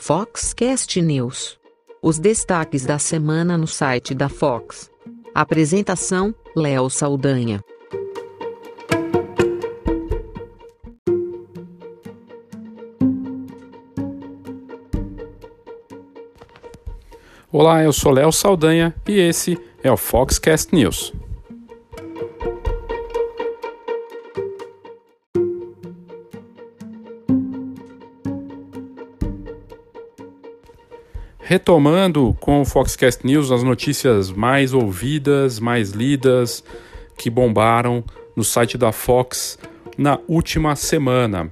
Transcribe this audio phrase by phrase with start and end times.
[0.00, 1.58] Foxcast News.
[2.00, 4.90] Os destaques da semana no site da Fox.
[5.34, 7.60] Apresentação: Léo Saldanha.
[17.50, 21.12] Olá, eu sou Léo Saldanha e esse é o Foxcast News.
[31.48, 36.62] Retomando com o Foxcast News as notícias mais ouvidas, mais lidas,
[37.16, 38.04] que bombaram
[38.36, 39.58] no site da Fox
[39.96, 41.50] na última semana.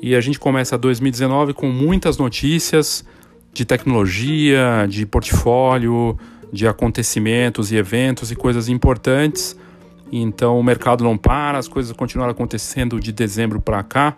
[0.00, 3.04] E a gente começa 2019 com muitas notícias
[3.52, 6.16] de tecnologia, de portfólio,
[6.52, 9.58] de acontecimentos e eventos e coisas importantes.
[10.12, 14.16] Então o mercado não para, as coisas continuaram acontecendo de dezembro para cá.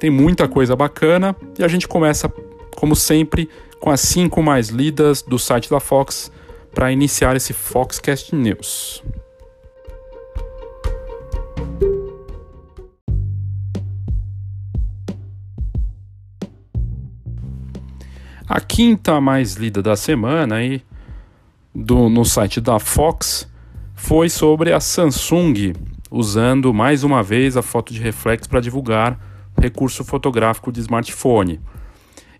[0.00, 2.32] Tem muita coisa bacana e a gente começa,
[2.74, 3.48] como sempre,
[3.80, 6.30] com as cinco mais lidas do site da Fox
[6.74, 9.02] para iniciar esse Foxcast News.
[18.46, 20.82] A quinta mais lida da semana aí,
[21.74, 23.48] do, no site da Fox
[23.94, 25.72] foi sobre a Samsung
[26.10, 29.18] usando mais uma vez a foto de reflexo para divulgar
[29.58, 31.60] recurso fotográfico de smartphone.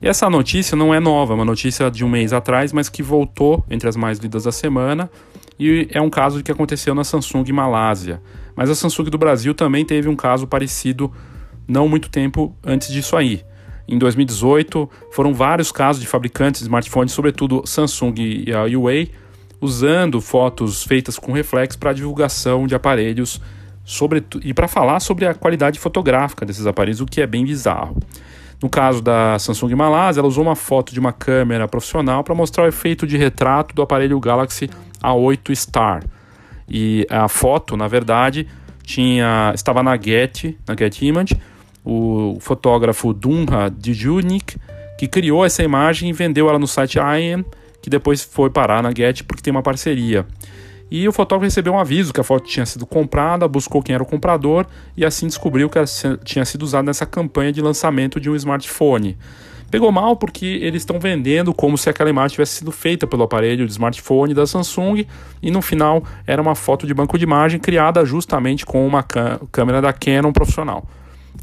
[0.05, 3.02] E essa notícia não é nova, é uma notícia de um mês atrás, mas que
[3.02, 5.11] voltou entre as mais lidas da semana.
[5.58, 8.20] E é um caso que aconteceu na Samsung Malásia.
[8.55, 11.11] Mas a Samsung do Brasil também teve um caso parecido
[11.66, 13.42] não muito tempo antes disso aí.
[13.88, 19.11] Em 2018, foram vários casos de fabricantes de smartphones, sobretudo Samsung e a Huawei,
[19.58, 23.41] usando fotos feitas com reflexo para divulgação de aparelhos
[23.83, 27.96] sobre, e para falar sobre a qualidade fotográfica desses aparelhos, o que é bem bizarro.
[28.64, 32.64] No caso da Samsung Malásia, ela usou uma foto de uma câmera profissional para mostrar
[32.64, 34.70] o efeito de retrato do aparelho Galaxy
[35.02, 36.02] A8 Star.
[36.66, 38.48] E a foto, na verdade,
[38.83, 41.36] tinha estava na Getty, na Getty Image,
[41.84, 44.56] o fotógrafo Dunha Dijunik,
[44.96, 47.44] que criou essa imagem e vendeu ela no site IM,
[47.83, 50.27] que depois foi parar na Getty porque tem uma parceria.
[50.90, 54.02] E o fotógrafo recebeu um aviso que a foto tinha sido comprada, buscou quem era
[54.02, 55.86] o comprador e assim descobriu que ela
[56.22, 59.17] tinha sido usada nessa campanha de lançamento de um smartphone.
[59.70, 63.67] Pegou mal porque eles estão vendendo como se aquela imagem tivesse sido feita pelo aparelho
[63.67, 65.05] de smartphone da Samsung
[65.42, 69.83] e no final era uma foto de banco de imagem criada justamente com uma câmera
[69.83, 70.89] da Canon profissional.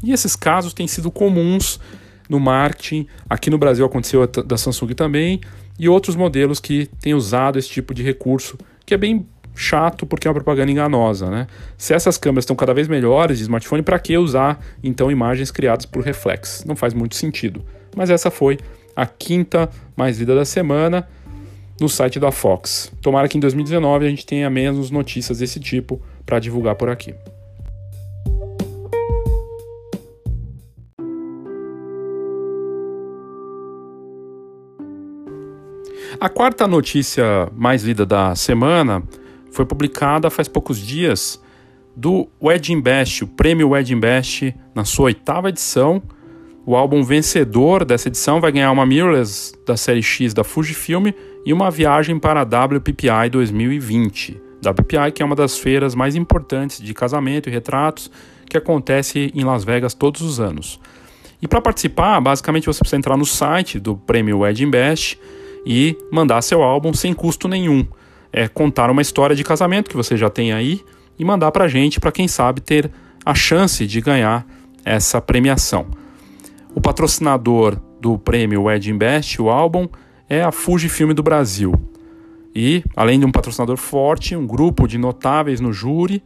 [0.02, 1.78] E esses casos têm sido comuns
[2.26, 5.40] no marketing, aqui no Brasil aconteceu da Samsung também,
[5.78, 10.26] e outros modelos que têm usado esse tipo de recurso, que é bem chato porque
[10.26, 11.46] é uma propaganda enganosa, né?
[11.76, 15.86] Se essas câmeras estão cada vez melhores de smartphone, para que usar então imagens criadas
[15.86, 16.64] por reflex?
[16.66, 17.64] Não faz muito sentido.
[17.94, 18.58] Mas essa foi
[18.96, 21.06] a quinta mais lida da semana
[21.80, 22.92] no site da Fox.
[23.00, 27.14] Tomara que em 2019 a gente tenha menos notícias desse tipo para divulgar por aqui.
[36.20, 39.02] A quarta notícia mais lida da semana
[39.50, 41.42] foi publicada faz poucos dias
[41.96, 46.02] do Wedding Best, o prêmio Wedding Best, na sua oitava edição.
[46.64, 51.08] O álbum vencedor dessa edição vai ganhar uma mirrorless da série X da Fujifilm
[51.44, 54.40] e uma viagem para a WPPI 2020.
[54.64, 58.10] WPPI que é uma das feiras mais importantes de casamento e retratos
[58.48, 60.78] que acontece em Las Vegas todos os anos.
[61.40, 65.18] E para participar, basicamente você precisa entrar no site do prêmio Wedding Best
[65.64, 67.86] e mandar seu álbum sem custo nenhum
[68.32, 70.80] é, contar uma história de casamento que você já tem aí
[71.18, 72.90] e mandar para a gente, para quem sabe ter
[73.24, 74.46] a chance de ganhar
[74.84, 75.86] essa premiação.
[76.74, 79.86] O patrocinador do prêmio Wedding Best, o álbum,
[80.28, 81.74] é a Fujifilm do Brasil.
[82.54, 86.22] E, além de um patrocinador forte, um grupo de notáveis no júri,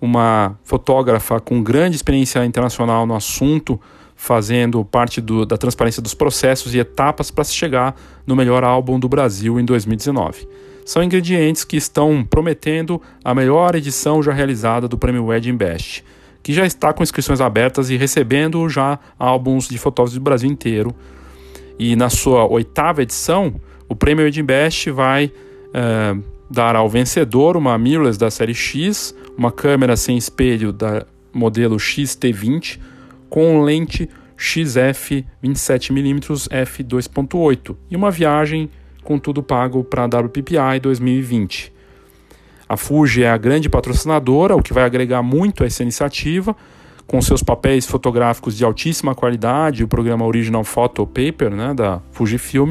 [0.00, 3.78] uma fotógrafa com grande experiência internacional no assunto,
[4.20, 7.96] fazendo parte do, da transparência dos processos e etapas para se chegar
[8.26, 10.46] no melhor álbum do Brasil em 2019
[10.84, 16.04] são ingredientes que estão prometendo a melhor edição já realizada do Prêmio Wedding Best,
[16.42, 20.94] que já está com inscrições abertas e recebendo já álbuns de fotógrafos do Brasil inteiro.
[21.78, 23.54] E na sua oitava edição,
[23.88, 25.32] o Prêmio Wedding Best vai
[25.72, 26.16] é,
[26.50, 32.90] dar ao vencedor uma mirrorless da série X, uma câmera sem espelho da modelo XT20
[33.30, 38.68] com lente XF 27mm f2.8 e uma viagem
[39.04, 41.72] com tudo pago para a WPPI 2020.
[42.68, 46.54] A Fuji é a grande patrocinadora, o que vai agregar muito a essa iniciativa,
[47.06, 52.70] com seus papéis fotográficos de altíssima qualidade, o programa Original Photo Paper né, da Fujifilm,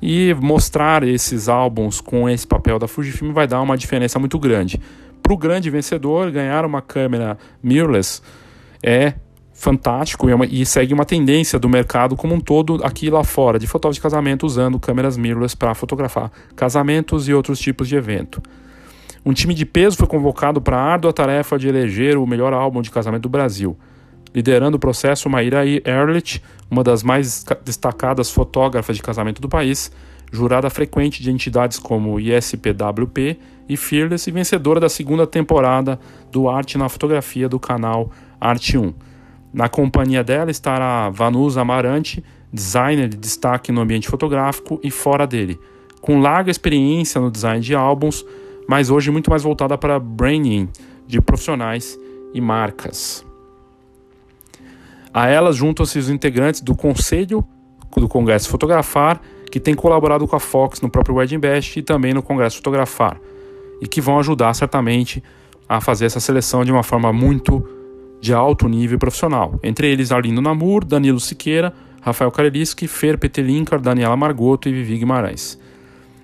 [0.00, 4.80] e mostrar esses álbuns com esse papel da Fujifilm vai dar uma diferença muito grande.
[5.22, 8.20] Para o grande vencedor, ganhar uma câmera mirrorless
[8.82, 9.14] é
[9.62, 13.22] fantástico e, é uma, e, segue uma tendência do mercado como um todo aqui lá
[13.22, 17.94] fora, de fotógrafos de casamento usando câmeras mirrorless para fotografar casamentos e outros tipos de
[17.94, 18.42] evento.
[19.24, 22.82] Um time de peso foi convocado para a árdua tarefa de eleger o melhor álbum
[22.82, 23.78] de casamento do Brasil.
[24.34, 29.92] Liderando o processo, Maíra Ehrlich, uma das mais destacadas fotógrafas de casamento do país,
[30.32, 33.38] jurada frequente de entidades como ISPWP
[33.68, 36.00] e Fearless e vencedora da segunda temporada
[36.32, 38.10] do Arte na Fotografia do canal
[38.40, 39.11] Arte 1.
[39.52, 45.60] Na companhia dela estará Vanusa Amarante, designer de destaque no ambiente fotográfico e fora dele,
[46.00, 48.24] com larga experiência no design de álbuns,
[48.66, 50.68] mas hoje muito mais voltada para branding
[51.06, 51.98] de profissionais
[52.32, 53.24] e marcas.
[55.12, 57.44] A elas juntam-se os integrantes do Conselho
[57.94, 59.20] do Congresso Fotografar,
[59.50, 63.20] que tem colaborado com a Fox no próprio Wedding Best e também no Congresso Fotografar,
[63.82, 65.22] e que vão ajudar certamente
[65.68, 67.81] a fazer essa seleção de uma forma muito
[68.22, 69.58] de alto nível profissional.
[69.64, 75.58] Entre eles Arlindo Namur, Danilo Siqueira, Rafael Kareliski, Fer Petelinkar, Daniela Margoto e Vivi Guimarães.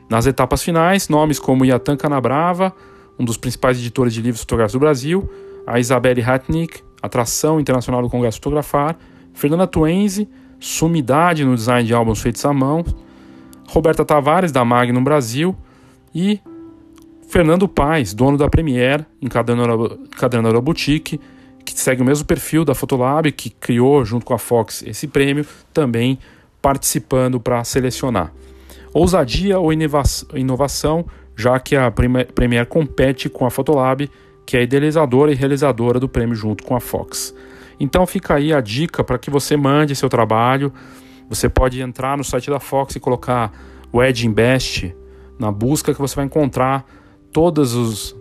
[0.09, 2.73] Nas etapas finais, nomes como Yatan Canabrava,
[3.19, 5.29] um dos principais editores de livros fotográficos do Brasil,
[5.67, 8.97] a Isabelle Hatnik, atração internacional do Congresso Fotografar,
[9.35, 10.29] Fernanda Tuenzi,
[10.61, 12.85] sumidade no design de álbuns feitos à mão,
[13.69, 15.55] Roberta Tavares, da Magnum Brasil,
[16.15, 16.41] e
[17.29, 21.38] Fernando Paes, dono da Premiere, encadernadora boutique, que
[21.79, 26.19] segue o mesmo perfil da Fotolab, que criou junto com a Fox esse prêmio, também
[26.61, 28.33] participando para selecionar.
[28.93, 34.11] Ousadia ou inovação, já que a Premiere compete com a Fotolab,
[34.45, 37.35] que é idealizadora e realizadora do prêmio junto com a Fox.
[37.79, 40.73] Então fica aí a dica para que você mande seu trabalho.
[41.29, 43.53] Você pode entrar no site da Fox e colocar
[43.95, 44.95] Wedding Best
[45.39, 46.85] na busca que você vai encontrar
[47.33, 48.17] todos os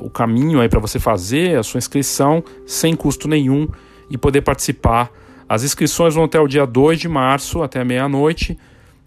[0.00, 3.68] o caminho aí para você fazer a sua inscrição sem custo nenhum
[4.08, 5.10] e poder participar.
[5.48, 8.56] As inscrições vão até o dia 2 de março, até meia-noite,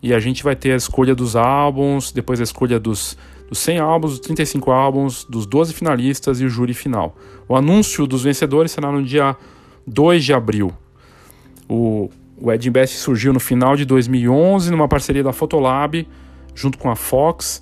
[0.02, 3.18] e a gente vai ter a escolha dos álbuns, depois a escolha dos,
[3.50, 7.16] dos 100 álbuns, dos 35 álbuns, dos 12 finalistas e o júri final.
[7.48, 9.36] O anúncio dos vencedores será no dia
[9.88, 10.72] 2 de abril.
[11.68, 16.08] O, o Ed Best surgiu no final de 2011 numa parceria da Fotolab
[16.54, 17.62] junto com a Fox,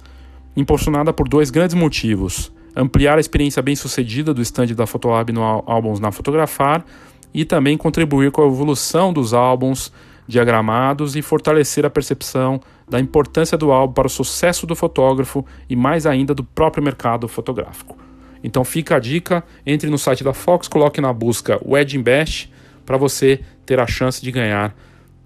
[0.56, 6.00] impulsionada por dois grandes motivos ampliar a experiência bem-sucedida do stand da Fotolab no Álbuns
[6.00, 6.86] na Fotografar
[7.34, 9.92] e também contribuir com a evolução dos álbuns
[10.28, 15.76] diagramados e fortalecer a percepção da importância do álbum para o sucesso do fotógrafo e
[15.76, 17.98] mais ainda do próprio mercado fotográfico.
[18.44, 22.50] Então fica a dica, entre no site da Fox, coloque na busca Wedding Bash
[22.86, 24.76] para você ter a chance de ganhar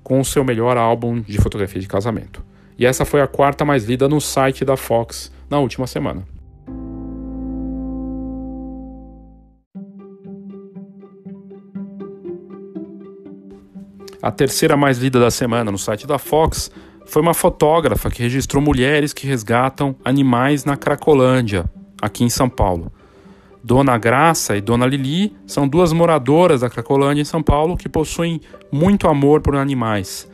[0.03, 2.43] com o seu melhor álbum de fotografia de casamento.
[2.77, 6.36] E essa foi a quarta mais lida no site da Fox na última semana.
[14.27, 16.69] A terceira mais lida da semana no site da Fox
[17.05, 21.63] foi uma fotógrafa que registrou mulheres que resgatam animais na Cracolândia,
[22.01, 22.91] aqui em São Paulo.
[23.63, 28.41] Dona Graça e Dona Lili são duas moradoras da Cracolândia em São Paulo que possuem
[28.69, 30.29] muito amor por animais.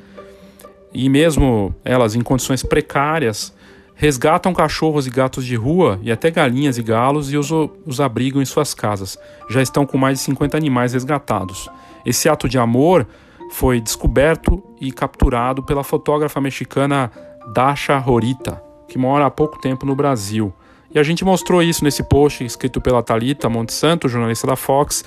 [0.91, 3.53] E mesmo elas em condições precárias,
[3.93, 7.51] resgatam cachorros e gatos de rua e até galinhas e galos e os,
[7.85, 9.19] os abrigam em suas casas.
[9.51, 11.69] Já estão com mais de 50 animais resgatados.
[12.03, 13.05] Esse ato de amor
[13.53, 17.12] foi descoberto e capturado pela fotógrafa mexicana
[17.53, 20.51] Dasha Horita, que mora há pouco tempo no Brasil.
[20.93, 25.05] E a gente mostrou isso nesse post escrito pela Talita Montesanto, jornalista da Fox.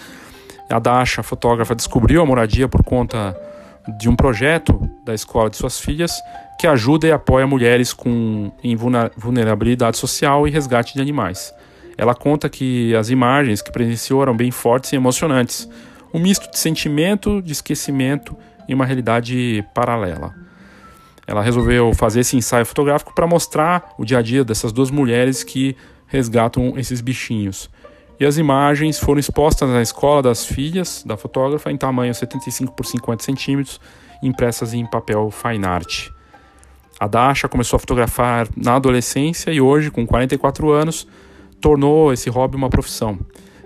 [0.71, 3.37] A Dasha, fotógrafa, descobriu a moradia por conta
[3.99, 6.13] de um projeto da escola de suas filhas
[6.59, 11.53] que ajuda e apoia mulheres com em vulnerabilidade social e resgate de animais.
[11.99, 15.69] Ela conta que as imagens que presenciou eram bem fortes e emocionantes,
[16.17, 18.35] um misto de sentimento, de esquecimento
[18.67, 20.35] e uma realidade paralela.
[21.27, 25.45] Ela resolveu fazer esse ensaio fotográfico para mostrar o dia a dia dessas duas mulheres
[25.45, 27.69] que resgatam esses bichinhos.
[28.19, 32.87] E as imagens foram expostas na escola das filhas da fotógrafa em tamanho 75 por
[32.87, 33.79] 50 centímetros,
[34.23, 36.09] impressas em papel fine art.
[36.99, 41.07] A Dasha começou a fotografar na adolescência e hoje, com 44 anos,
[41.61, 43.19] tornou esse hobby uma profissão.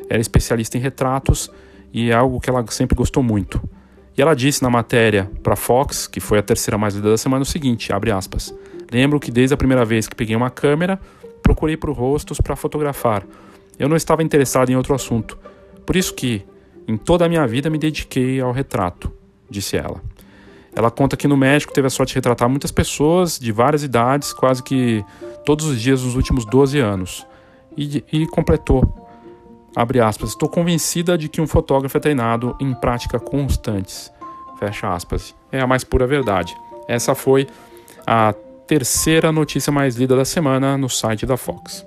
[0.09, 1.49] Era é especialista em retratos
[1.93, 3.61] e é algo que ela sempre gostou muito.
[4.17, 7.43] E ela disse na matéria para Fox, que foi a terceira mais lida da semana,
[7.43, 8.55] o seguinte, abre aspas:
[8.93, 11.01] "Lembro que desde a primeira vez que peguei uma câmera,
[11.43, 13.25] procurei por rostos para fotografar.
[13.79, 15.39] Eu não estava interessado em outro assunto.
[15.87, 16.45] Por isso que
[16.91, 19.13] Em toda a minha vida me dediquei ao retrato,
[19.49, 20.03] disse ela.
[20.75, 24.33] Ela conta que no México teve a sorte de retratar muitas pessoas de várias idades,
[24.33, 25.05] quase que
[25.47, 27.25] todos os dias nos últimos 12 anos.
[27.77, 29.09] E, e completou,
[29.75, 34.13] abre aspas, estou convencida de que um fotógrafo é treinado em práticas constantes,
[34.59, 35.35] fecha aspas.
[35.53, 36.57] É a mais pura verdade.
[36.89, 37.47] Essa foi
[38.07, 38.35] a
[38.67, 41.87] terceira notícia mais lida da semana no site da Fox.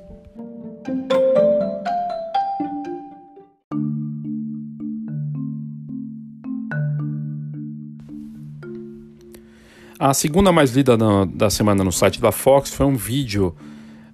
[10.00, 10.98] A segunda mais lida
[11.34, 13.56] da semana no site da Fox foi um vídeo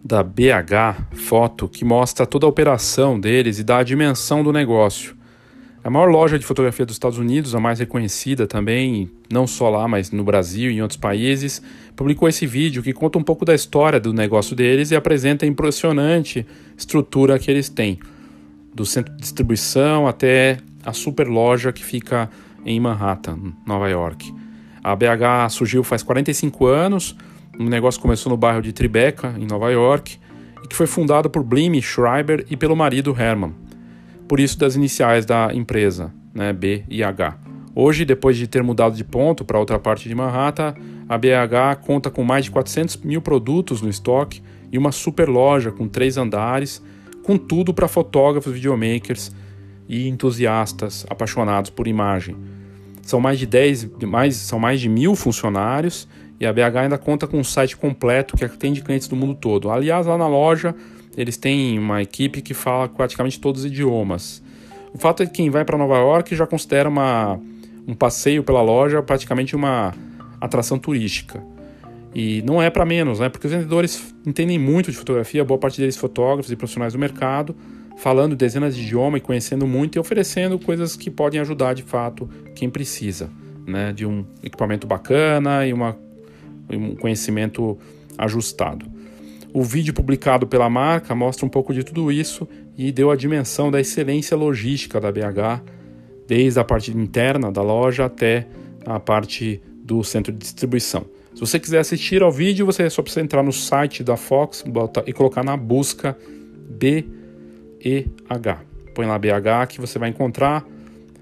[0.10, 5.16] da BH Foto que mostra toda a operação deles e dá a dimensão do negócio.
[5.84, 9.88] A maior loja de fotografia dos Estados Unidos, a mais reconhecida também, não só lá,
[9.88, 11.62] mas no Brasil e em outros países,
[11.96, 15.48] publicou esse vídeo que conta um pouco da história do negócio deles e apresenta a
[15.48, 16.44] impressionante
[16.76, 18.00] estrutura que eles têm,
[18.74, 22.32] do centro de distribuição até a super loja que fica
[22.66, 24.34] em Manhattan, Nova York.
[24.84, 27.16] A BH surgiu faz 45 anos,
[27.60, 30.18] o negócio começou no bairro de Tribeca, em Nova York,
[30.64, 33.54] e que foi fundado por Blim Schreiber e pelo marido Herman.
[34.28, 37.38] Por isso das iniciais da empresa, né, B e H.
[37.76, 40.74] Hoje, depois de ter mudado de ponto para outra parte de Manhattan,
[41.08, 45.72] a BH conta com mais de 400 mil produtos no estoque e uma super loja
[45.72, 46.82] com três andares,
[47.24, 49.32] com tudo para fotógrafos, videomakers
[49.88, 52.36] e entusiastas apaixonados por imagem
[53.10, 56.08] são mais de 10, mais, são mais de mil funcionários
[56.40, 59.70] e a BH ainda conta com um site completo que atende clientes do mundo todo.
[59.70, 60.74] Aliás, lá na loja
[61.18, 64.42] eles têm uma equipe que fala praticamente todos os idiomas.
[64.94, 67.40] O fato é que quem vai para Nova York já considera uma,
[67.88, 69.94] um passeio pela loja praticamente uma
[70.40, 71.44] atração turística.
[72.16, 73.30] E não é para menos, né?
[73.30, 77.56] Porque os vendedores entendem muito de fotografia, boa parte deles fotógrafos e profissionais do mercado
[78.00, 82.30] falando dezenas de idiomas e conhecendo muito e oferecendo coisas que podem ajudar de fato
[82.56, 83.30] quem precisa,
[83.68, 83.92] né?
[83.92, 85.98] De um equipamento bacana e uma,
[86.78, 87.78] um conhecimento
[88.18, 88.86] ajustado.
[89.52, 92.48] O vídeo publicado pela marca mostra um pouco de tudo isso
[92.78, 95.64] e deu a dimensão da excelência logística da BH,
[96.28, 98.48] desde a parte interna da loja até
[98.86, 101.06] a parte do centro de distribuição.
[101.34, 104.64] Se você quiser assistir ao vídeo, você só precisa entrar no site da Fox
[105.06, 106.18] e colocar na busca
[106.70, 107.06] B
[107.84, 108.60] EH.
[108.94, 110.66] Põe lá BH que você vai encontrar.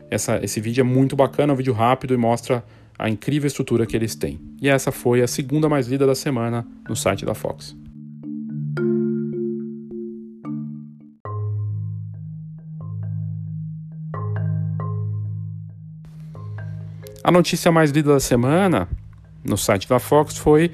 [0.10, 2.64] Essa, esse vídeo é muito bacana, é um vídeo rápido e mostra
[2.98, 4.40] a incrível estrutura que eles têm.
[4.62, 7.76] E essa foi a segunda mais lida da semana no site da Fox.
[17.24, 18.88] A notícia mais lida da semana
[19.44, 20.72] no site da Fox foi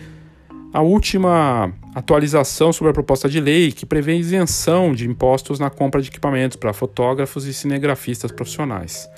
[0.71, 6.01] a última atualização sobre a proposta de lei que prevê isenção de impostos na compra
[6.01, 9.09] de equipamentos para fotógrafos e cinegrafistas profissionais.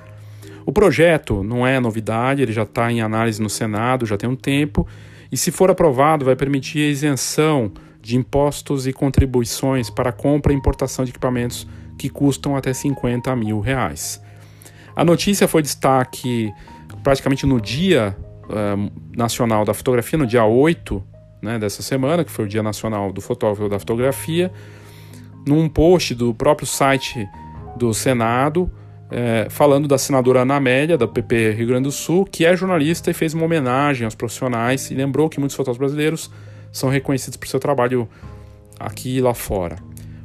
[0.65, 4.35] O projeto não é novidade, ele já está em análise no Senado já tem um
[4.35, 4.87] tempo,
[5.31, 10.55] e se for aprovado, vai permitir a isenção de impostos e contribuições para compra e
[10.55, 11.67] importação de equipamentos
[11.97, 14.21] que custam até 50 mil reais.
[14.95, 16.53] A notícia foi destaque
[17.03, 21.03] praticamente no Dia uh, Nacional da Fotografia, no dia 8
[21.41, 24.51] né, dessa semana, que foi o Dia Nacional do Fotógrafo da Fotografia,
[25.45, 27.27] num post do próprio site
[27.75, 28.71] do Senado,
[29.17, 33.09] é, falando da senadora Ana Amélia, da PP Rio Grande do Sul, que é jornalista
[33.09, 36.29] e fez uma homenagem aos profissionais e lembrou que muitos fotógrafos brasileiros
[36.69, 38.09] são reconhecidos por seu trabalho
[38.77, 39.77] aqui e lá fora.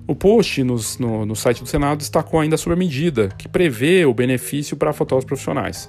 [0.09, 4.05] O post nos, no, no site do Senado destacou ainda sobre a medida que prevê
[4.05, 5.89] o benefício para fotógrafos profissionais.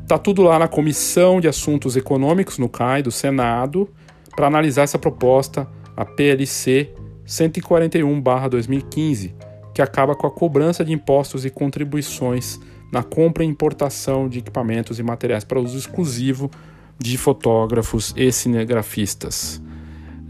[0.00, 3.88] Está tudo lá na Comissão de Assuntos Econômicos, no CAI, do Senado,
[4.36, 5.66] para analisar essa proposta,
[5.96, 6.94] a PLC
[7.26, 9.34] 141/2015,
[9.80, 12.60] que acaba com a cobrança de impostos e contribuições
[12.92, 16.50] na compra e importação de equipamentos e materiais para uso exclusivo
[16.98, 19.62] de fotógrafos e cinegrafistas.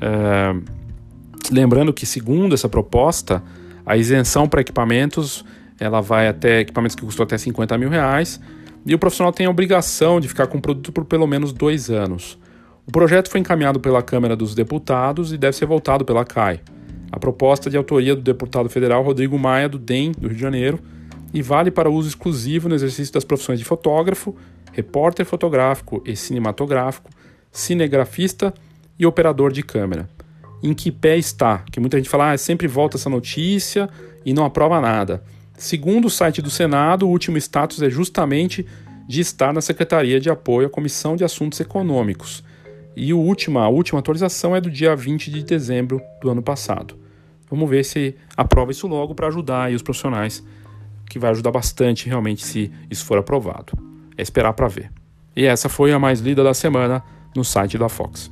[0.00, 0.54] É,
[1.50, 3.42] lembrando que, segundo essa proposta,
[3.84, 5.44] a isenção para equipamentos
[5.80, 8.40] ela vai até equipamentos que custam até 50 mil reais
[8.86, 11.90] e o profissional tem a obrigação de ficar com o produto por pelo menos dois
[11.90, 12.38] anos.
[12.86, 16.60] O projeto foi encaminhado pela Câmara dos Deputados e deve ser votado pela CAI.
[17.12, 20.40] A proposta é de autoria do deputado federal Rodrigo Maia, do DEM, do Rio de
[20.40, 20.80] Janeiro,
[21.32, 24.34] e vale para uso exclusivo no exercício das profissões de fotógrafo,
[24.72, 27.10] repórter fotográfico e cinematográfico,
[27.50, 28.54] cinegrafista
[28.98, 30.08] e operador de câmera.
[30.62, 31.64] Em que pé está?
[31.70, 33.88] Que muita gente fala, ah, sempre volta essa notícia
[34.24, 35.22] e não aprova nada.
[35.56, 38.66] Segundo o site do Senado, o último status é justamente
[39.08, 42.44] de estar na Secretaria de Apoio à Comissão de Assuntos Econômicos
[42.96, 46.96] e o última, a última atualização é do dia 20 de dezembro do ano passado.
[47.48, 50.44] Vamos ver se aprova isso logo para ajudar os profissionais
[51.08, 53.72] que vai ajudar bastante realmente se isso for aprovado.
[54.16, 54.92] É esperar para ver.
[55.34, 57.02] E essa foi a mais lida da semana
[57.34, 58.30] no site da Fox.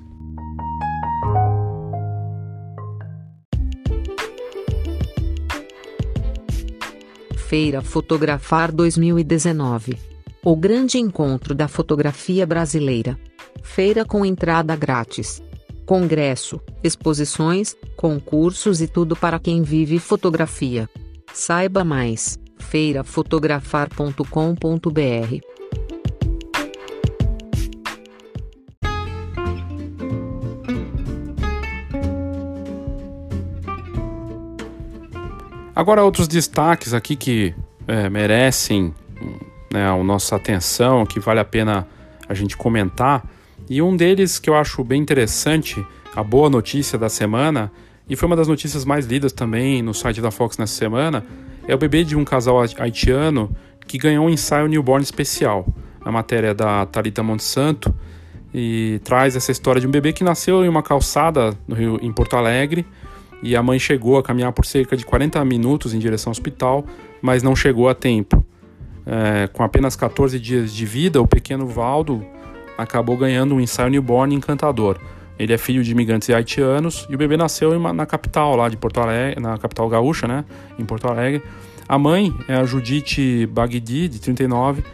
[7.49, 9.99] Feira Fotografar 2019.
[10.45, 13.19] O grande encontro da fotografia brasileira.
[13.63, 15.43] Feira com entrada grátis.
[15.87, 20.89] Congresso, exposições, concursos e tudo para quem vive fotografia.
[21.33, 25.59] Saiba mais: feirafotografar.com.br.
[35.79, 37.55] Agora, outros destaques aqui que
[37.87, 38.93] é, merecem
[39.73, 41.87] né, a nossa atenção, que vale a pena
[42.29, 43.25] a gente comentar.
[43.71, 45.85] E um deles que eu acho bem interessante,
[46.17, 47.71] a boa notícia da semana,
[48.09, 51.25] e foi uma das notícias mais lidas também no site da Fox nessa semana,
[51.67, 53.55] é o bebê de um casal haitiano
[53.87, 55.67] que ganhou um ensaio newborn especial.
[56.03, 57.95] A matéria da Talita Monsanto
[58.55, 62.11] e traz essa história de um bebê que nasceu em uma calçada no Rio, em
[62.11, 62.87] Porto Alegre
[63.43, 66.85] e a mãe chegou a caminhar por cerca de 40 minutos em direção ao hospital,
[67.21, 68.45] mas não chegou a tempo.
[69.07, 72.25] É, com apenas 14 dias de vida, o pequeno Valdo
[72.79, 74.99] acabou ganhando um ensaio newborn encantador.
[75.37, 79.01] Ele é filho de imigrantes haitianos e o bebê nasceu na capital lá de Porto
[79.01, 80.45] Alegre, na capital gaúcha, né,
[80.79, 81.43] em Porto Alegre.
[81.89, 84.85] A mãe é a Judite Bagdi, de 39.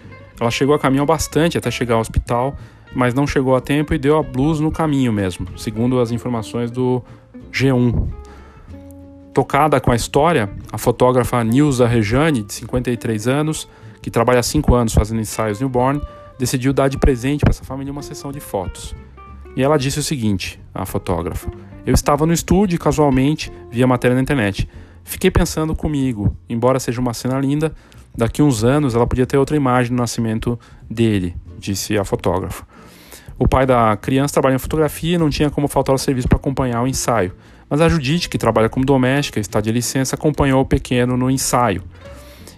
[0.41, 2.57] Ela chegou a caminhar bastante até chegar ao hospital,
[2.95, 6.71] mas não chegou a tempo e deu a blues no caminho mesmo, segundo as informações
[6.71, 7.03] do
[7.53, 8.09] G1.
[9.33, 13.69] Tocada com a história, a fotógrafa Nilza Rejane, de 53 anos,
[14.01, 16.01] que trabalha há 5 anos fazendo ensaios newborn,
[16.39, 18.95] decidiu dar de presente para essa família uma sessão de fotos.
[19.57, 21.51] E ela disse o seguinte, a fotógrafa:
[21.87, 24.69] Eu estava no estúdio e casualmente vi a matéria na internet.
[25.05, 27.75] Fiquei pensando comigo, embora seja uma cena linda,
[28.17, 30.59] daqui uns anos ela podia ter outra imagem do nascimento
[30.91, 32.67] dele, disse a fotógrafa.
[33.39, 36.39] O pai da criança trabalha em fotografia e não tinha como faltar ao serviço para
[36.39, 37.33] acompanhar o ensaio.
[37.69, 41.31] Mas a Judite, que trabalha como doméstica e está de licença, acompanhou o pequeno no
[41.31, 41.83] ensaio.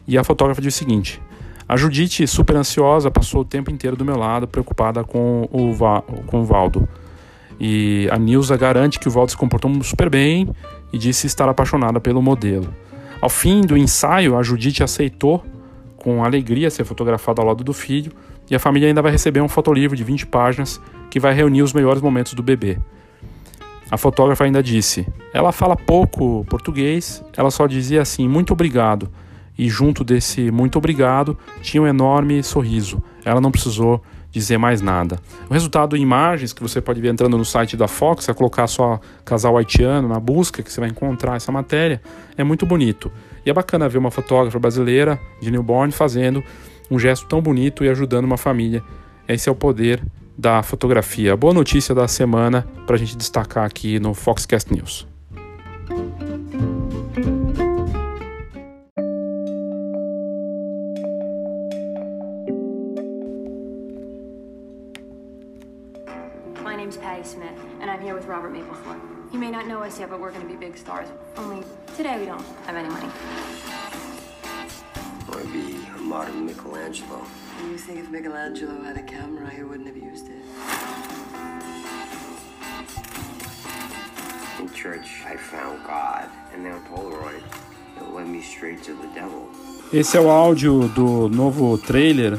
[0.07, 1.21] E a fotógrafa disse o seguinte:
[1.69, 6.01] A Judite, super ansiosa, passou o tempo inteiro do meu lado, preocupada com o, Va
[6.03, 6.89] com o Valdo.
[7.59, 10.49] E a Nilza garante que o Valdo se comportou super bem
[10.93, 12.73] e disse estar apaixonada pelo modelo.
[13.21, 15.45] Ao fim do ensaio, a Judite aceitou
[15.97, 18.13] com alegria ser fotografada ao lado do filho
[18.49, 21.73] e a família ainda vai receber um fotolivro de 20 páginas que vai reunir os
[21.73, 22.79] melhores momentos do bebê.
[23.91, 29.09] A fotógrafa ainda disse: Ela fala pouco português, ela só dizia assim, muito obrigado.
[29.59, 33.03] E junto desse muito obrigado tinha um enorme sorriso.
[33.25, 35.19] Ela não precisou dizer mais nada.
[35.49, 38.67] O resultado em imagens que você pode ver entrando no site da Fox, é colocar
[38.67, 42.03] só casal haitiano na busca, que você vai encontrar essa matéria,
[42.37, 43.11] é muito bonito.
[43.47, 46.45] E é bacana ver uma fotógrafa brasileira de newborn fazendo
[46.91, 48.83] um gesto tão bonito e ajudando uma família.
[49.27, 50.03] Esse é o poder
[50.37, 51.35] da fotografia.
[51.37, 55.07] Boa notícia da semana para a gente destacar aqui no Foxcast News.
[69.47, 71.07] May not know us yet, but we're going to be big stars.
[71.37, 71.63] Only
[71.97, 73.09] today we don't have any money.
[75.31, 77.23] I be a modern Michelangelo.
[77.71, 80.43] You think if Michelangelo had a camera, he wouldn't have used it?
[84.59, 87.45] In church, I found God, and now Polaroid.
[87.99, 89.49] It led me straight to the devil.
[89.93, 92.37] Esse é o áudio do novo trailer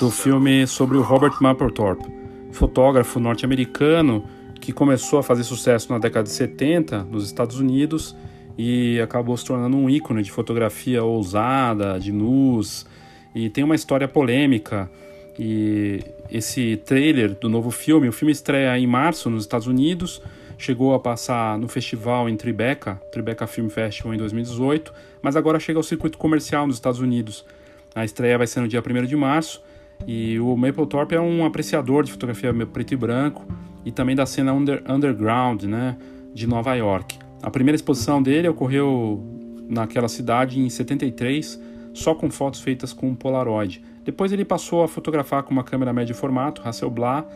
[0.00, 2.10] do filme sobre o Robert Mapplethorpe,
[2.50, 8.14] fotógrafo norte-americano que começou a fazer sucesso na década de 70 nos Estados Unidos
[8.58, 12.86] e acabou se tornando um ícone de fotografia ousada, de nus,
[13.34, 14.90] e tem uma história polêmica.
[15.38, 20.20] E esse trailer do novo filme, o filme estreia em março nos Estados Unidos,
[20.58, 24.92] chegou a passar no festival em Tribeca, Tribeca Film Festival em 2018,
[25.22, 27.46] mas agora chega ao circuito comercial nos Estados Unidos.
[27.94, 29.62] A estreia vai ser no dia 1 de março
[30.06, 33.46] e o Mapplethorpe é um apreciador de fotografia preto e branco
[33.84, 35.96] e também da cena under, underground né,
[36.34, 37.18] de Nova York.
[37.42, 39.22] A primeira exposição dele ocorreu
[39.68, 41.60] naquela cidade em 73,
[41.94, 43.82] só com fotos feitas com Polaroid.
[44.04, 47.26] Depois ele passou a fotografar com uma câmera médio formato, Hasselblad,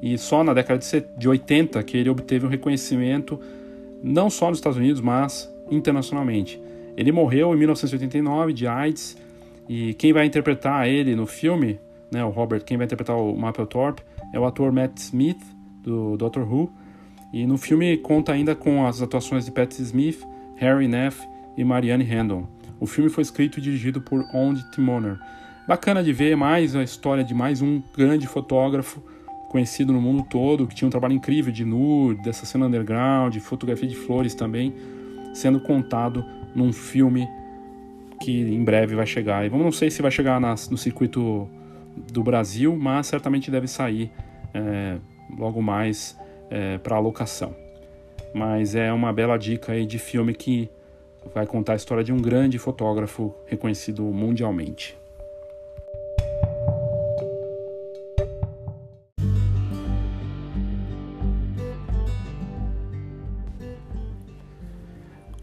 [0.00, 0.80] e só na década
[1.16, 3.40] de 80 que ele obteve um reconhecimento
[4.02, 6.60] não só nos Estados Unidos, mas internacionalmente.
[6.96, 9.16] Ele morreu em 1989 de AIDS
[9.68, 11.80] e quem vai interpretar ele no filme,
[12.10, 15.57] né, o Robert, quem vai interpretar o Mapplethorpe é o ator Matt Smith
[15.88, 16.70] do Doctor Who.
[17.32, 20.22] E no filme conta ainda com as atuações de Pat Smith,
[20.56, 22.46] Harry Neff e Marianne Handon.
[22.80, 25.18] O filme foi escrito e dirigido por Ond Timoner.
[25.66, 29.02] Bacana de ver mais a história de mais um grande fotógrafo
[29.50, 33.40] conhecido no mundo todo, que tinha um trabalho incrível de nu, dessa cena underground, de
[33.40, 34.74] fotografia de flores também,
[35.34, 36.24] sendo contado
[36.54, 37.26] num filme
[38.20, 39.44] que em breve vai chegar.
[39.44, 41.48] E vamos não sei se vai chegar nas, no circuito
[42.12, 44.10] do Brasil, mas certamente deve sair
[44.54, 44.98] é,
[45.36, 46.16] logo mais
[46.50, 47.54] é, para alocação.
[48.32, 50.70] Mas é uma bela dica aí de filme que
[51.34, 54.96] vai contar a história de um grande fotógrafo reconhecido mundialmente.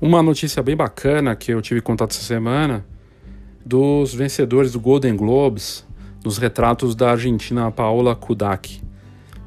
[0.02, 2.86] Uma notícia bem bacana que eu tive contato essa semana
[3.66, 5.84] dos vencedores do Golden Globes
[6.24, 8.85] nos retratos da argentina Paola Kudak.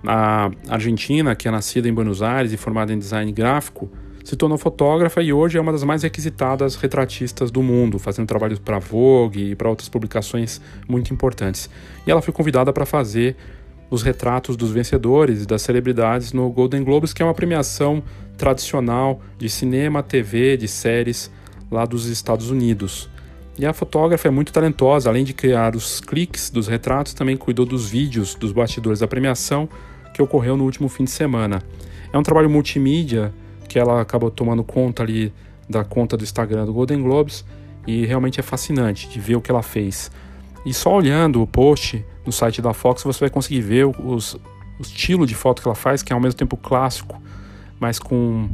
[0.06, 3.90] A Argentina, que é nascida em Buenos Aires e formada em design gráfico,
[4.28, 8.58] se tornou fotógrafa e hoje é uma das mais requisitadas retratistas do mundo, fazendo trabalhos
[8.58, 11.70] para Vogue e para outras publicações muito importantes.
[12.06, 13.37] E ela foi convidada para fazer
[13.90, 18.02] os retratos dos vencedores e das celebridades no Golden Globes, que é uma premiação
[18.37, 21.30] tradicional de cinema, TV, de séries
[21.70, 23.08] lá dos Estados Unidos.
[23.58, 27.66] E a fotógrafa é muito talentosa, além de criar os cliques dos retratos, também cuidou
[27.66, 29.68] dos vídeos dos bastidores da premiação
[30.18, 31.62] que ocorreu no último fim de semana.
[32.12, 33.33] É um trabalho multimídia
[33.68, 35.33] que ela acabou tomando conta ali
[35.70, 37.44] da conta do Instagram do Golden Globes
[37.87, 40.11] e realmente é fascinante de ver o que ela fez.
[40.66, 44.83] E só olhando o post no site da Fox você vai conseguir ver os, o
[44.83, 47.22] estilo de foto que ela faz, que é ao mesmo tempo clássico,
[47.78, 48.48] mas com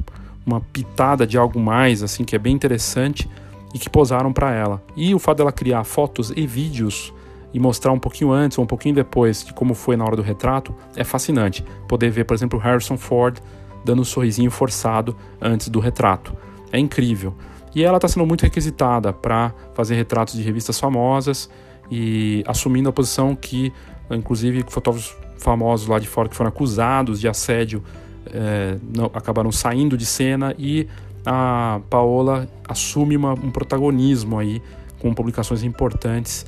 [0.44, 3.26] uma pitada de algo mais, assim, que é bem interessante
[3.72, 4.82] e que posaram para ela.
[4.94, 7.10] E o fato dela criar fotos e vídeos
[7.54, 10.22] e mostrar um pouquinho antes ou um pouquinho depois de como foi na hora do
[10.22, 11.64] retrato é fascinante.
[11.86, 13.38] Poder ver, por exemplo, Harrison Ford
[13.84, 16.36] dando um sorrisinho forçado antes do retrato.
[16.72, 17.32] É incrível.
[17.72, 21.48] E ela está sendo muito requisitada para fazer retratos de revistas famosas
[21.88, 23.72] e assumindo a posição que,
[24.10, 27.82] inclusive, fotógrafos famosos lá de fora que foram acusados de assédio
[28.26, 30.88] é, não, acabaram saindo de cena e
[31.24, 34.62] a Paola assume uma, um protagonismo aí
[34.98, 36.46] com publicações importantes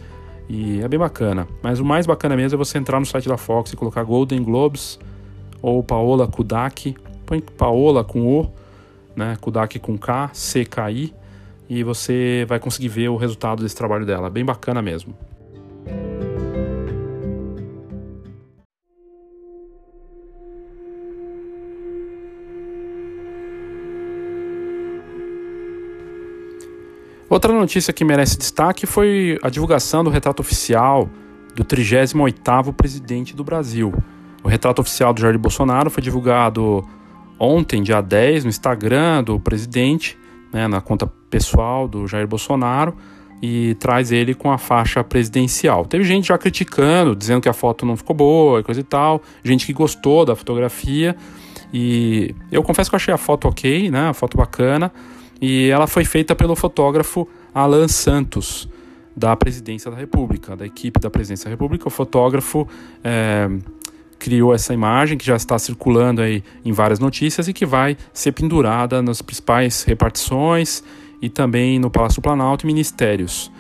[0.49, 1.47] e é bem bacana.
[1.63, 4.43] Mas o mais bacana mesmo é você entrar no site da Fox e colocar Golden
[4.43, 4.99] Globes
[5.61, 8.53] ou Paola Kudak, põe Paola com O,
[9.15, 11.13] né, Kudak com K, C-K-I,
[11.69, 14.31] e você vai conseguir ver o resultado desse trabalho dela.
[14.31, 15.15] Bem bacana mesmo.
[27.29, 31.11] Outra notícia que merece destaque foi a divulgação do retrato oficial
[31.57, 33.93] do 38º presidente do Brasil.
[34.45, 36.87] O retrato oficial do Jair Bolsonaro foi divulgado
[37.37, 40.17] ontem, dia 10, no Instagram do presidente,
[40.53, 42.97] né, na conta pessoal do Jair Bolsonaro,
[43.43, 45.85] e traz ele com a faixa presidencial.
[45.85, 49.21] Teve gente já criticando, dizendo que a foto não ficou boa e coisa e tal,
[49.43, 51.17] gente que gostou da fotografia,
[51.75, 54.93] e eu confesso que eu achei a foto ok, né, a foto bacana,
[55.41, 58.69] e ela foi feita pelo fotógrafo Alan Santos,
[59.17, 61.89] da Presidência da República, da equipe da Presidência da República.
[61.89, 62.69] O fotógrafo
[63.03, 63.49] é,
[64.19, 68.33] criou essa imagem que já está circulando aí em várias notícias e que vai ser
[68.33, 70.83] pendurada nas principais repartições
[71.23, 73.51] e também no Palácio Planalto e ministérios.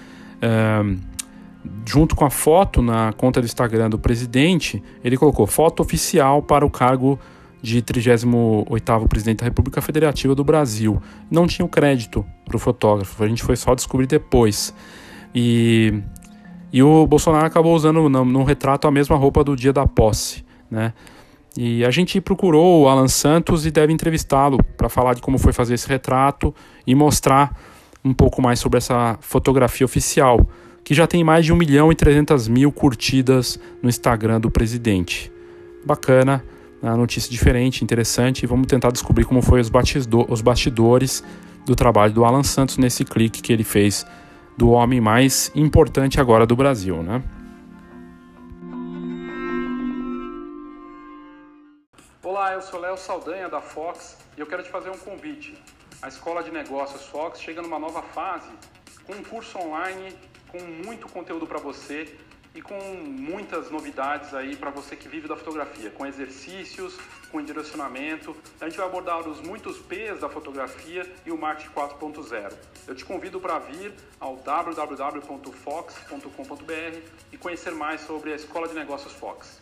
[0.42, 0.82] É,
[1.86, 6.66] junto com a foto na conta do Instagram do presidente, ele colocou foto oficial para
[6.66, 7.35] o cargo de
[7.82, 11.00] 38º presidente da República Federativa do Brasil.
[11.30, 14.74] Não tinha o crédito para o fotógrafo, a gente foi só descobrir depois.
[15.34, 15.92] E,
[16.72, 20.44] e o Bolsonaro acabou usando no, no retrato a mesma roupa do dia da posse,
[20.70, 20.92] né?
[21.56, 25.54] E a gente procurou o Alan Santos e deve entrevistá-lo para falar de como foi
[25.54, 26.54] fazer esse retrato
[26.86, 27.58] e mostrar
[28.04, 30.46] um pouco mais sobre essa fotografia oficial,
[30.84, 35.32] que já tem mais de 1 milhão e 300 mil curtidas no Instagram do presidente.
[35.84, 36.44] Bacana,
[36.90, 39.70] uma notícia diferente, interessante, e vamos tentar descobrir como foi os,
[40.28, 41.22] os bastidores
[41.64, 44.06] do trabalho do Alan Santos nesse clique que ele fez
[44.56, 47.22] do homem mais importante agora do Brasil, né?
[52.22, 55.54] Olá, eu sou Léo Saldanha da Fox e eu quero te fazer um convite.
[56.02, 58.50] A Escola de Negócios Fox chega numa nova fase
[59.06, 60.14] com um curso online
[60.48, 62.16] com muito conteúdo para você
[62.56, 66.96] e com muitas novidades aí para você que vive da fotografia, com exercícios,
[67.30, 68.34] com direcionamento.
[68.58, 72.54] A gente vai abordar os muitos P's da fotografia e o marketing 4.0.
[72.88, 76.98] Eu te convido para vir ao www.fox.com.br
[77.30, 79.60] e conhecer mais sobre a Escola de Negócios Fox.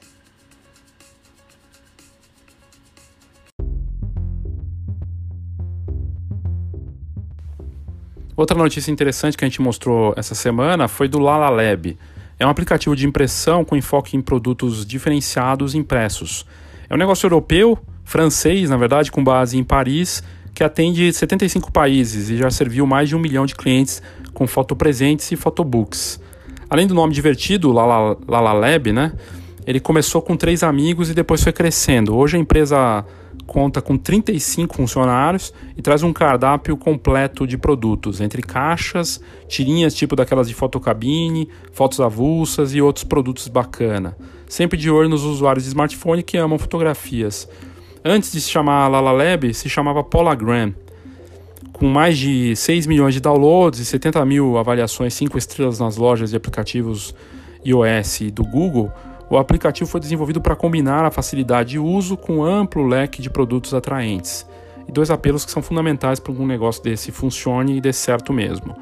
[8.37, 11.98] Outra notícia interessante que a gente mostrou essa semana foi do Lala Lab.
[12.44, 16.44] É um aplicativo de impressão com enfoque em produtos diferenciados impressos.
[16.90, 20.22] É um negócio europeu, francês, na verdade, com base em Paris,
[20.54, 24.02] que atende 75 países e já serviu mais de um milhão de clientes
[24.35, 26.20] com fotopresentes e photobooks.
[26.68, 29.14] Além do nome divertido, Lala, Lala Lab, né?
[29.66, 32.14] Ele começou com três amigos e depois foi crescendo.
[32.14, 33.07] Hoje a empresa
[33.46, 40.16] conta com 35 funcionários e traz um cardápio completo de produtos, entre caixas, tirinhas tipo
[40.16, 44.16] daquelas de fotocabine, fotos avulsas e outros produtos bacana.
[44.48, 47.48] Sempre de olho nos usuários de smartphone que amam fotografias.
[48.04, 50.74] Antes de se chamar LalaLab, se chamava Polagram.
[51.72, 56.30] Com mais de 6 milhões de downloads e 70 mil avaliações 5 estrelas nas lojas
[56.30, 57.14] de aplicativos
[57.64, 58.92] iOS do Google,
[59.28, 63.30] o aplicativo foi desenvolvido para combinar a facilidade de uso com um amplo leque de
[63.30, 64.46] produtos atraentes.
[64.87, 68.32] E dois apelos que são fundamentais para que um negócio desse funcione e dê certo
[68.32, 68.76] mesmo.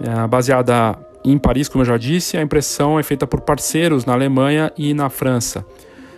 [0.00, 4.14] É, baseada em Paris, como eu já disse, a impressão é feita por parceiros na
[4.14, 5.64] Alemanha e na França.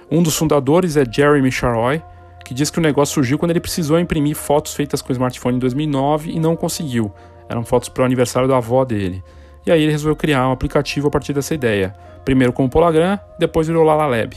[0.08, 2.00] Um dos fundadores é Jeremy Charoy,
[2.44, 5.56] que diz que o negócio surgiu quando ele precisou imprimir fotos feitas com o smartphone
[5.56, 7.12] em 2009 e não conseguiu.
[7.48, 9.22] Eram fotos para o aniversário da avó dele.
[9.66, 11.94] E aí ele resolveu criar um aplicativo a partir dessa ideia.
[12.24, 14.36] Primeiro com o Polagram, depois virou Lala Lab.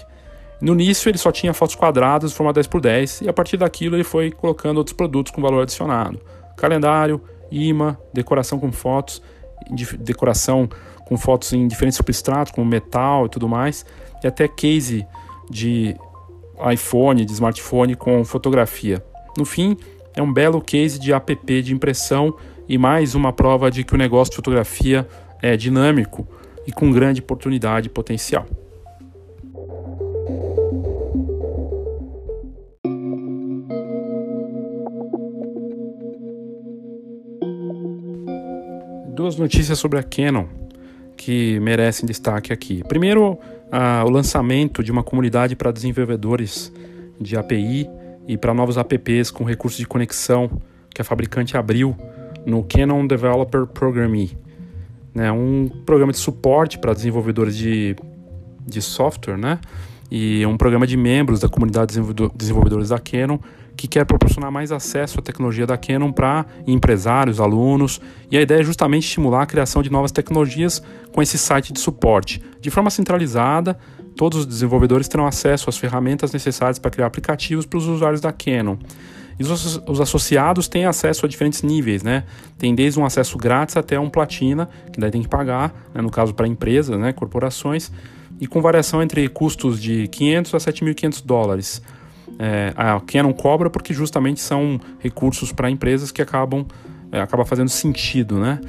[0.62, 4.04] No início ele só tinha fotos quadradas de forma 10x10 e a partir daquilo ele
[4.04, 6.20] foi colocando outros produtos com valor adicionado.
[6.56, 9.22] Calendário, imã, decoração com fotos,
[10.00, 10.70] decoração
[11.06, 13.86] com fotos em diferentes substratos, como metal e tudo mais,
[14.24, 15.06] e até case
[15.50, 15.96] de
[16.74, 19.04] iPhone, de smartphone com fotografia.
[19.38, 19.78] No fim,
[20.16, 22.36] é um belo case de app de impressão
[22.68, 25.08] e mais uma prova de que o negócio de fotografia
[25.42, 26.28] é dinâmico
[26.66, 28.46] e com grande oportunidade e potencial.
[39.16, 40.46] Duas notícias sobre a Canon
[41.16, 42.84] que merecem destaque aqui.
[42.88, 43.40] Primeiro,
[44.06, 46.72] o lançamento de uma comunidade para desenvolvedores
[47.20, 47.90] de API
[48.28, 50.50] e para novos apps com recursos de conexão
[50.94, 51.96] que a fabricante abriu
[52.46, 54.12] no Canon Developer Program
[55.14, 57.96] né, um programa de suporte para desenvolvedores de,
[58.66, 59.60] de software, né,
[60.12, 63.40] e um programa de membros da comunidade de desenvolvedores da Canon
[63.76, 68.00] que quer proporcionar mais acesso à tecnologia da Canon para empresários, alunos,
[68.32, 70.82] e a ideia é justamente estimular a criação de novas tecnologias
[71.12, 72.42] com esse site de suporte.
[72.62, 73.78] De forma centralizada,
[74.16, 78.32] todos os desenvolvedores terão acesso às ferramentas necessárias para criar aplicativos para os usuários da
[78.32, 78.78] Canon.
[79.38, 82.24] E os, os, associados têm acesso a diferentes níveis, né?
[82.58, 86.02] Tem desde um acesso grátis até um platina, que daí tem que pagar, né?
[86.02, 87.12] no caso para empresas, né?
[87.12, 87.92] corporações,
[88.40, 91.82] e com variação entre custos de 500 a 7.500 dólares.
[92.40, 96.66] É, a Canon cobra porque justamente são recursos para empresas que acabam
[97.12, 98.60] é, acaba fazendo sentido, né?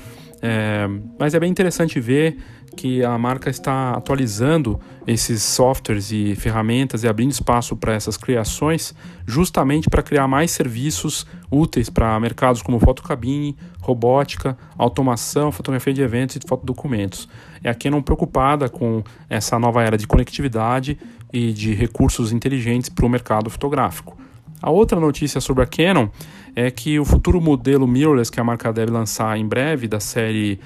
[0.42, 0.86] É,
[1.18, 2.36] mas é bem interessante ver
[2.74, 8.94] que a marca está atualizando esses softwares e ferramentas e abrindo espaço para essas criações,
[9.26, 16.36] justamente para criar mais serviços úteis para mercados como fotocabine, robótica, automação, fotografia de eventos
[16.36, 17.28] e fotodocumentos.
[17.62, 20.98] É a Canon preocupada com essa nova era de conectividade
[21.32, 24.16] e de recursos inteligentes para o mercado fotográfico.
[24.60, 26.08] A outra notícia sobre a Canon
[26.54, 30.58] é que o futuro modelo mirrorless que a marca deve lançar em breve da série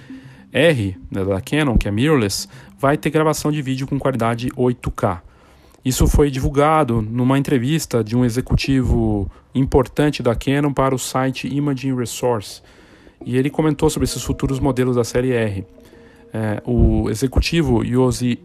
[0.53, 5.21] R né, da Canon, que é mirrorless, vai ter gravação de vídeo com qualidade 8K.
[5.85, 11.97] Isso foi divulgado numa entrevista de um executivo importante da Canon para o site Imaging
[11.97, 12.63] Resource.
[13.25, 15.65] E ele comentou sobre esses futuros modelos da série R.
[16.33, 18.39] É, o executivo Yoshi,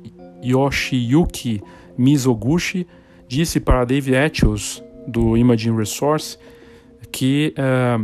[0.43, 1.61] Yoshiyuki
[1.97, 2.87] Mizoguchi
[3.27, 6.37] disse para Dave Etchels, do Imaging Resource,
[7.11, 7.99] que é,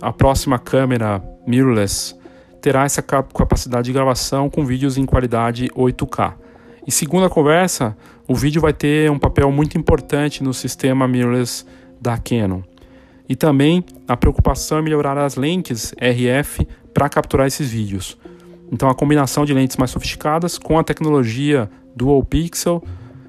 [0.00, 2.14] a próxima câmera mirrorless
[2.64, 6.32] terá essa capacidade de gravação com vídeos em qualidade 8K.
[6.86, 7.94] E segundo a conversa,
[8.26, 11.66] o vídeo vai ter um papel muito importante no sistema mirrorless
[12.00, 12.62] da Canon.
[13.28, 18.16] E também a preocupação é melhorar as lentes RF para capturar esses vídeos.
[18.72, 22.82] Então a combinação de lentes mais sofisticadas com a tecnologia Dual Pixel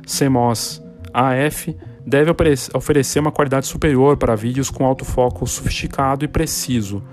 [0.08, 0.82] CMOS
[1.13, 1.76] AF
[2.08, 2.32] deve
[2.74, 7.04] oferecer uma qualidade superior para vídeos com autofoco sofisticado e preciso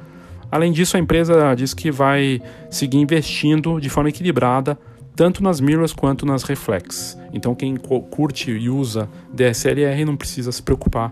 [0.53, 2.39] Além disso, a empresa diz que vai
[2.69, 4.79] seguir investindo de forma equilibrada
[5.17, 7.19] tanto nas mirrors quanto nas reflex.
[7.33, 11.11] Então quem curte e usa DSLR não precisa se preocupar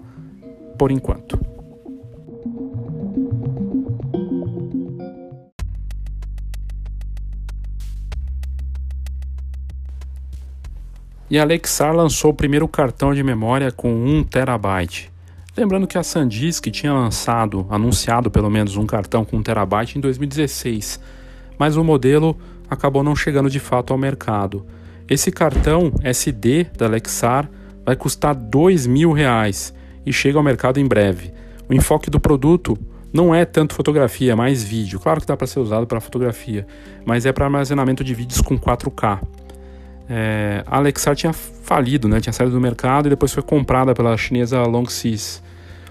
[0.76, 1.40] por enquanto.
[11.30, 15.09] E a Lexar lançou o primeiro cartão de memória com 1 terabyte.
[15.56, 20.00] Lembrando que a SanDisk tinha lançado, anunciado pelo menos um cartão com 1 terabyte em
[20.00, 21.00] 2016,
[21.58, 24.64] mas o modelo acabou não chegando de fato ao mercado.
[25.08, 27.50] Esse cartão SD da Lexar
[27.84, 29.74] vai custar R$ mil reais
[30.06, 31.32] e chega ao mercado em breve.
[31.68, 32.78] O enfoque do produto
[33.12, 35.00] não é tanto fotografia, é mais vídeo.
[35.00, 36.64] Claro que dá para ser usado para fotografia,
[37.04, 39.20] mas é para armazenamento de vídeos com 4K.
[40.12, 42.20] É, a Lexar tinha falido, né?
[42.20, 45.40] tinha saído do mercado e depois foi comprada pela chinesa Longsys.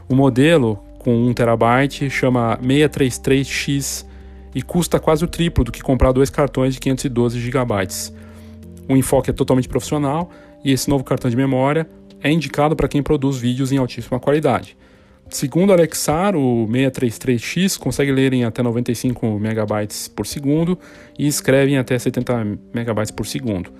[0.09, 4.05] O modelo com 1 terabyte chama 633X
[4.53, 7.73] e custa quase o triplo do que comprar dois cartões de 512 GB.
[8.89, 10.29] O enfoque é totalmente profissional
[10.65, 11.89] e esse novo cartão de memória
[12.21, 14.75] é indicado para quem produz vídeos em altíssima qualidade.
[15.29, 20.77] Segundo Alexar, o 633X consegue ler em até 95 MB por segundo
[21.17, 22.35] e escreve em até 70
[22.73, 23.71] MB por segundo.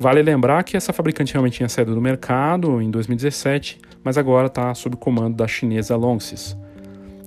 [0.00, 4.72] Vale lembrar que essa fabricante realmente tinha saído do mercado em 2017, mas agora está
[4.72, 6.56] sob comando da chinesa Longsys.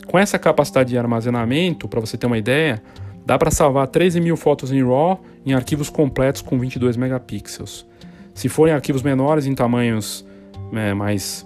[0.08, 2.82] Com essa capacidade de armazenamento, para você ter uma ideia,
[3.26, 7.86] dá para salvar 13 mil fotos em RAW em arquivos completos com 22 megapixels.
[8.34, 10.26] Se forem arquivos menores em tamanhos
[10.72, 11.46] é, mais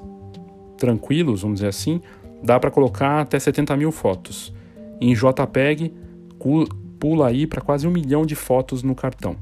[0.78, 2.02] tranquilos, vamos dizer assim,
[2.44, 4.54] dá para colocar até 70 mil fotos.
[5.02, 5.92] Em JPEG,
[7.00, 9.36] pula aí para quase um milhão de fotos no cartão.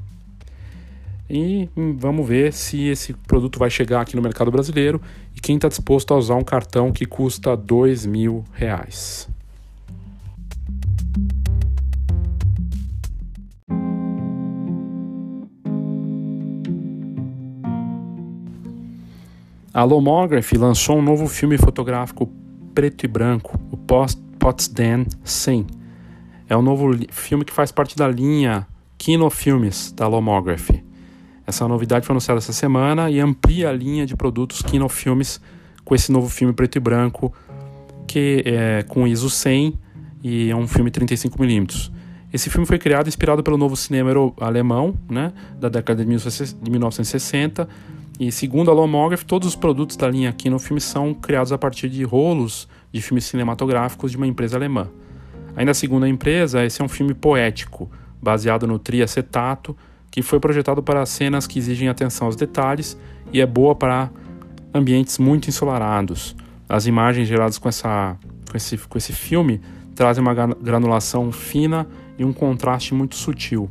[1.28, 5.00] E hum, vamos ver se esse produto vai chegar aqui no mercado brasileiro
[5.34, 9.28] e quem está disposto a usar um cartão que custa dois mil reais.
[19.72, 22.30] A Lomography lançou um novo filme fotográfico
[22.74, 25.66] preto e branco, o Potsdam 100.
[26.48, 30.84] É um novo filme que faz parte da linha Kino Filmes da Lomography.
[31.46, 35.40] Essa novidade foi anunciada essa semana e amplia a linha de produtos Kino Filmes
[35.84, 37.32] com esse novo filme preto e branco
[38.06, 39.78] que é com ISO 100
[40.22, 41.92] e é um filme 35mm.
[42.32, 47.68] Esse filme foi criado inspirado pelo novo cinema alemão, né, da década de 1960,
[48.18, 51.88] e segundo a Lomograph, todos os produtos da linha Kino Filme são criados a partir
[51.88, 54.88] de rolos de filmes cinematográficos de uma empresa alemã.
[55.56, 59.76] Ainda segundo a empresa, esse é um filme poético, baseado no triacetato,
[60.14, 62.96] que foi projetado para cenas que exigem atenção aos detalhes
[63.32, 64.08] e é boa para
[64.72, 66.36] ambientes muito ensolarados.
[66.68, 68.16] As imagens geradas com, essa,
[68.48, 69.60] com, esse, com esse filme
[69.92, 71.84] trazem uma granulação fina
[72.16, 73.68] e um contraste muito sutil.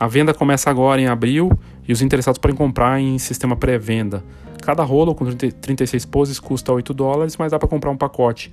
[0.00, 1.56] A venda começa agora em abril
[1.86, 4.24] e os interessados podem comprar em sistema pré-venda.
[4.60, 8.52] Cada rolo com 36 poses custa 8 dólares, mas dá para comprar um pacote.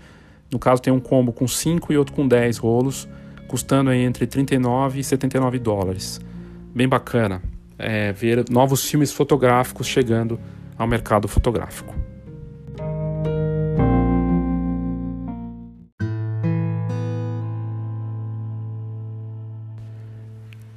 [0.51, 3.10] No caso, tem um combo com 5 e outro com 10 rolos,
[3.47, 6.21] custando entre 39 e 79 dólares
[6.74, 7.42] bem bacana
[7.78, 10.40] é, ver novos filmes fotográficos chegando
[10.78, 11.94] ao mercado fotográfico.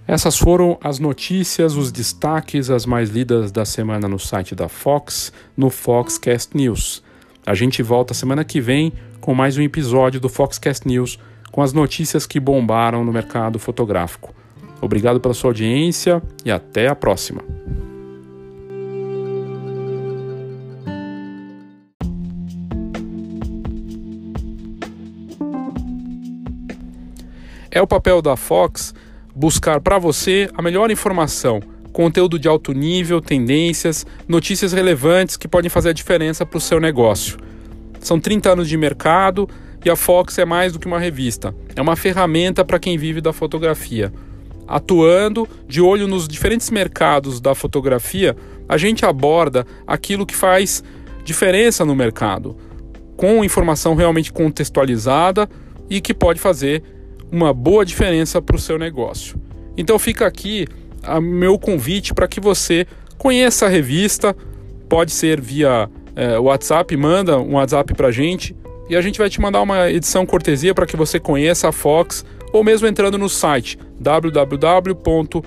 [0.09, 5.33] Essas foram as notícias, os destaques, as mais lidas da semana no site da Fox,
[5.57, 7.03] no Foxcast News.
[7.45, 11.19] A gente volta semana que vem com mais um episódio do Foxcast News
[11.51, 14.33] com as notícias que bombaram no mercado fotográfico.
[14.81, 17.43] Obrigado pela sua audiência e até a próxima.
[27.71, 28.95] É o papel da Fox
[29.35, 31.61] buscar para você a melhor informação,
[31.93, 36.81] conteúdo de alto nível, tendências, notícias relevantes que podem fazer a diferença para o seu
[36.81, 37.37] negócio.
[38.01, 39.47] São 30 anos de mercado
[39.85, 43.21] e a Fox é mais do que uma revista, é uma ferramenta para quem vive
[43.21, 44.11] da fotografia
[44.67, 48.37] atuando de olho nos diferentes mercados da fotografia,
[48.69, 50.83] a gente aborda aquilo que faz
[51.25, 52.57] diferença no mercado,
[53.17, 55.49] com informação realmente contextualizada
[55.89, 56.83] e que pode fazer
[57.31, 59.41] uma boa diferença para o seu negócio.
[59.77, 60.67] Então fica aqui
[61.07, 62.87] o meu convite para que você
[63.19, 64.37] conheça a revista,
[64.89, 68.57] pode ser via é, WhatsApp, manda um WhatsApp para a gente
[68.89, 72.25] e a gente vai te mandar uma edição cortesia para que você conheça a Fox
[72.57, 75.43] ou mesmo entrando no site www.fox.com.br.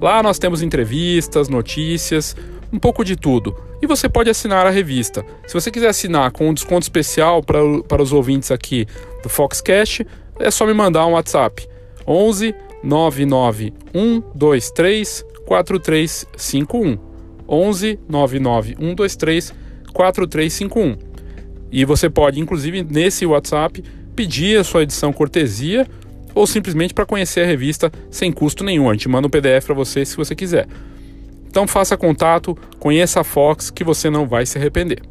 [0.00, 2.34] Lá nós temos entrevistas, notícias,
[2.72, 3.54] um pouco de tudo.
[3.82, 5.24] E você pode assinar a revista.
[5.46, 8.86] Se você quiser assinar com um desconto especial para, para os ouvintes aqui
[9.22, 10.06] do Foxcast,
[10.40, 11.68] é só me mandar um WhatsApp.
[12.06, 16.98] 11 99 123 4351.
[17.46, 19.54] 11 99 123
[19.92, 21.13] 4351.
[21.74, 23.82] E você pode, inclusive, nesse WhatsApp,
[24.14, 25.84] pedir a sua edição cortesia
[26.32, 28.88] ou simplesmente para conhecer a revista sem custo nenhum.
[28.88, 30.68] A gente manda um PDF para você se você quiser.
[31.48, 35.02] Então faça contato, conheça a Fox que você não vai se arrepender.